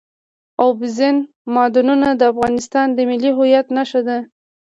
اوبزین 0.63 1.17
معدنونه 1.53 2.07
د 2.15 2.21
افغانستان 2.31 2.87
د 2.93 2.99
ملي 3.09 3.31
هویت 3.37 3.67
نښه 3.75 4.01
ده. 4.07 4.17